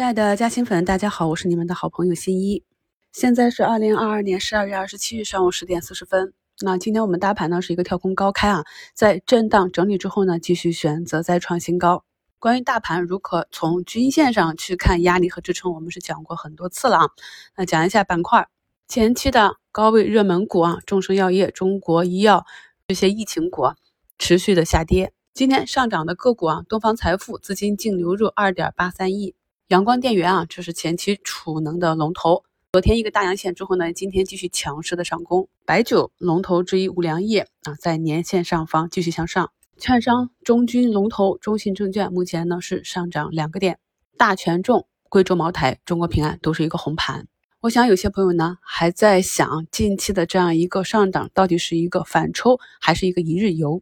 [0.00, 2.64] 亲爱的嘉兴粉，大家好，我是你们的好朋友新一。
[3.12, 6.32] 现在是二零二二年十二月二十七日上午十点四十分。
[6.62, 12.02] 那今天我们大盘呢是一个跳空高开啊，在震荡整理之后呢，继续选择再创新高。
[12.38, 17.08] 关于大盘如何从均线上去看压力和支撑，我们是讲过很多次了啊。
[17.54, 18.48] 那讲一下板块，
[18.88, 22.46] 前期的高位热门股啊，众生药业、中国医药
[22.88, 23.76] 这些疫情股啊
[24.18, 25.12] 持续的下跌。
[25.34, 29.34] 今天上涨的个股啊，东方财富资金净流入二点八三亿。
[29.70, 32.42] 阳光电源啊，这是前期储能的龙头。
[32.72, 35.48] 昨天一个大阳线之后呢，今天继续强势的上攻。
[35.64, 39.52] 白酒龙头之一五粮液啊，在年线上方继续向上。
[39.78, 43.78] 券商中军龙头中信证券目前呢是上涨两个点。
[44.18, 47.28] 大权重、贵州茅台、中国平安都是一个红盘。
[47.60, 53.80] 我想有些朋友呢还在想，近期的这样一个上涨到底是一个反抽还是一个一日游？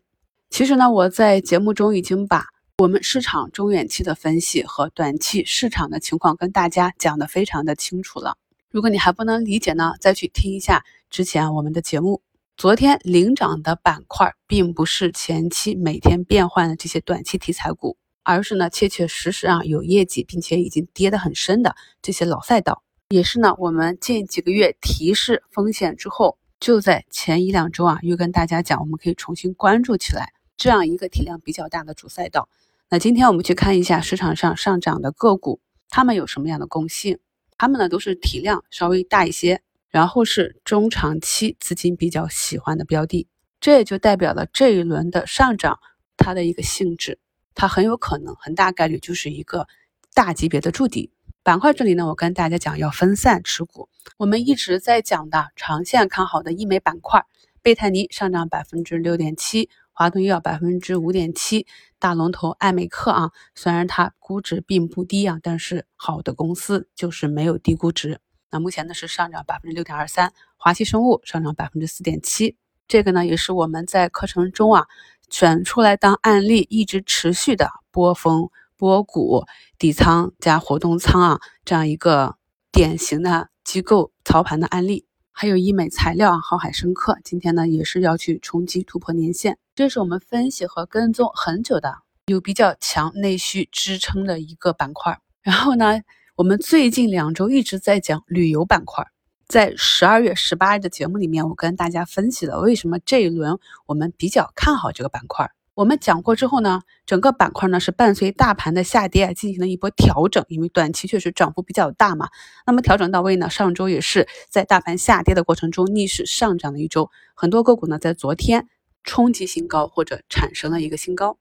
[0.51, 2.45] 其实呢，我在节目中已经把。
[2.81, 8.39] 我们市场中远期的分析和短期市场的情况跟大家讲的非常的清楚了。
[8.71, 12.23] 如果你还不能理解呢，再去听一下之前我们的节目。
[12.57, 32.49] 昨天领涨的板块，并不是前期每天变换的这些短期题材股，而是呢切切实实啊有业绩并且已经跌得很深的这些老赛道，也是呢我们近几个月提示风险之后，就在前一两周啊又跟大家讲，我们可以重新关注起来这样一个体量比较大的主赛道。
[32.91, 37.19] 那今天我们去看一下市场上上涨的个股，它们有什么样的共性？
[37.59, 43.29] 它们呢都是体量稍微大一些，然后是中长期资金比较喜欢的标的，
[43.61, 45.79] 这也就代表了这一轮的上涨
[46.17, 47.19] 它的一个性质，
[47.55, 49.67] 它很有可能很大概率就是一个
[50.15, 51.75] 大级别的筑底板块。
[51.75, 57.23] 这里呢，我跟大家讲要分散持股，我们一直在讲的长线看好的医美板块，
[57.61, 59.69] 贝泰尼上涨百分之六点七。
[59.99, 61.67] 华东医药百分之五点七，
[61.99, 68.21] 大龙头爱美克啊，虽然它估值并不低啊，但是好的公司就是没有低估值。
[68.53, 74.87] 那目前呢是上涨百分之六点二三，华西生物上涨百分之四点七，这个呢也是我们在课程中啊
[75.31, 79.47] 选出来当案例，一直持续的波峰波谷
[79.79, 82.37] 底仓加活动仓啊这样一个
[82.71, 85.08] 典型的机构操盘的案例。
[85.41, 91.95] 还有医美材料啊，浩海生科今天呢也是要去冲击突破年线，这是我们分析和跟踪很久的，
[92.27, 95.17] 有比较强内需支撑的一个板块。
[95.43, 96.01] 然后呢，
[96.35, 99.07] 我们最近两周一直在讲旅游板块，
[99.47, 105.49] 在十二月十八日的节目里面，我跟大家分析了为什么这一轮我们比较看好这个板块。
[105.79, 112.31] 我们讲过之后呢，整个板块呢是伴随大盘的下跌啊进行了一波调整，因为短期确实涨幅比较大嘛。
[112.67, 118.67] 那么调整到位呢，上周也是在大盘下跌的过程中逆势上涨了一周，很多个股呢在昨天
[119.05, 121.39] 冲击新高或者产生了一个新高。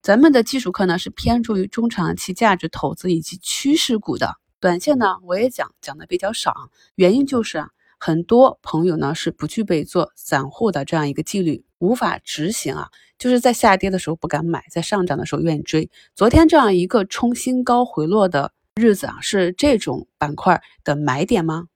[0.00, 6.54] 咱们的技术课呢是偏重于中长期价值投资以及趋势股的，短线呢我也讲讲的比较少，
[6.94, 7.66] 原因就是。
[8.02, 15.90] 很多朋友呢是不具备做散户的这样一个纪律，无法执行啊，就是在下跌的时候不敢买，在上涨的时候愿意追。
[16.14, 21.66] 昨天这样一个冲新高回落的日子啊，是这种板块的买点吗？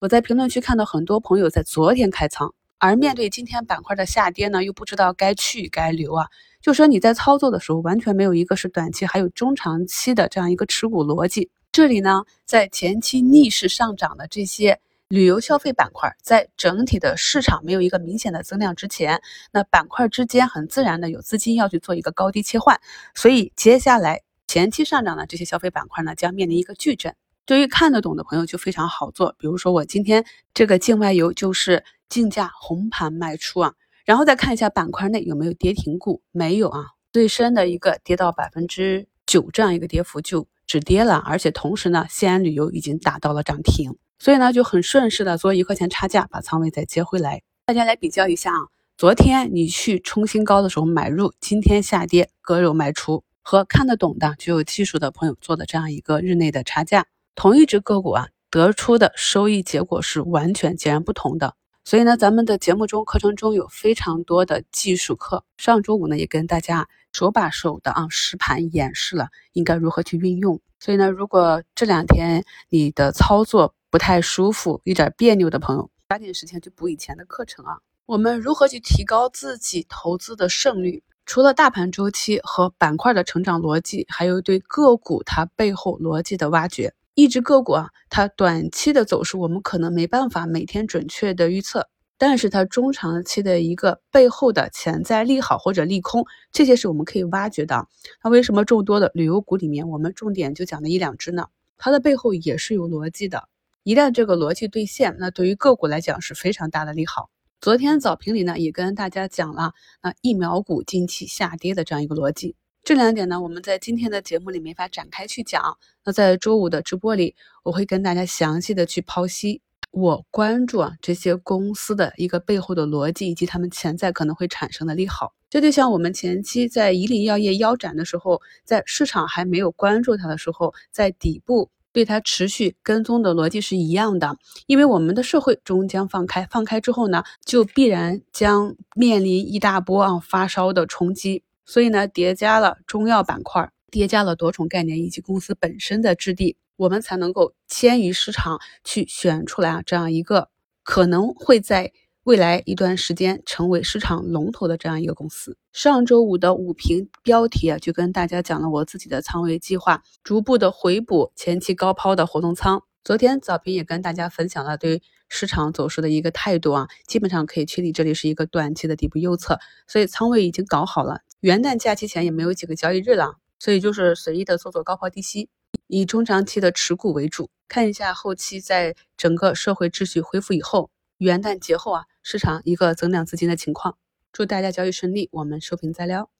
[0.00, 6.26] 我在评论区看到很多朋友在昨天开仓，而面对今天板块的下跌呢，又不知道该去该留啊，
[6.60, 11.48] 就说你在操作的时候完全没有一个是短期，还有中长期的这样一个持股逻辑。
[11.70, 14.80] 这里呢，在前期逆势上涨的这些。
[15.08, 19.20] 旅游消费板块在整体的市场没有一个明显的增量之前，
[19.52, 22.80] 那板块之间很自然的有资金要去做一个高低切换，
[23.14, 27.14] 所以接下来前期上涨的这些消费板块呢，将面临一个巨震。
[27.46, 33.74] 对于看得懂的朋友就非常好做，比如说我今天这个境外游就是竞价红盘卖出啊，
[34.06, 43.94] 然后再看一下板块内有没有跌停股，没有啊，最深的一个跌到百分之九这样一个跌幅就止跌了，而且同时呢，西安旅游已经达到了涨停。
[44.24, 47.42] 所以呢，就很顺势的做一块钱差价，把仓位再接回来。
[47.66, 57.04] 大家来比较一下啊，昨天你去冲新高的时候买入，今天下跌割肉卖出，和看得懂的、具有技术的朋友做的这样一个日内的差价，
[57.34, 61.54] 同一只个股啊，得出的收益结果是完全截然不同的。
[61.84, 70.62] 所以呢，咱们的节目中课程中有非常多的技术课，上周五呢也跟大家手把手的啊实盘演示了应该如何去运用。
[70.80, 77.78] 所以呢，如果这两天你的操作，不太舒服、有点别扭的朋友，抓紧时间去补以前的课程啊！
[78.06, 81.04] 我们如何去提高自己投资的胜率？
[81.26, 86.92] 除了大盘周期和板块的成长逻辑，还有对个股它背后逻辑的挖掘。
[87.14, 91.86] 一只个股啊，它短期的走势我们可能没办法每天准确的预测，
[92.18, 97.86] 但是它中长期的一个背后的潜在利好或者利空，这些是我们可以挖掘的。
[98.24, 101.46] 那为什么众多的旅游股里面，我们重点就讲了一两只呢？
[101.78, 103.48] 它的背后也是有逻辑的。
[103.84, 107.28] 一旦这个逻辑兑现，那对于个股来讲是非常大的利好。
[107.60, 112.56] 昨天早评里呢也跟大家讲了，那疫苗股近期下跌的这样一个逻辑。
[112.82, 115.76] 这两点呢，我们在今天的节目里没法展开去讲。
[116.02, 119.60] 那在周五的直播里，我会跟大家详细的去剖析
[119.90, 125.34] 我关注啊这些公司的一个背后的逻辑，以及他们潜在可能会产生的利好。
[125.50, 131.68] 这就像我们前期在以岭药业腰斩的时候，在市场还没有关注它的时候，在底部。
[131.94, 134.36] 对它持续跟踪的逻辑是一样的，
[134.66, 150.48] 因为我们的社会终将放开，放开之后呢，就必然将面临一大波啊发烧的冲击，所以呢，叠加了中药板块，叠加了多重概念以及公司本身的质地，我们才能够迁移市场去选出来啊这样一个
[150.82, 151.92] 可能会在。
[152.24, 155.58] 未来一段时间成为市场龙头的这样一个公司。
[155.74, 162.82] 上周五的五评标题啊，就跟大家讲了我自己的仓位计划，逐步的回补前期高抛的活动仓。
[163.04, 171.20] 昨天早评也跟大家分享了对市场走势的一个态度啊，基本上可以确定这里是一个短期的底部右侧，所以仓位已经搞好了。
[171.40, 175.50] 元旦假期前也没有几个交易日了，所以就是随意的做做高抛低吸，
[175.88, 180.88] 以中长期的持股为主，看一下后期在整个社会秩序恢复以后。
[181.18, 183.98] 元旦节后啊，市场一个增量资金的情况。
[184.32, 186.33] 祝大家交易顺利，我们收评再聊。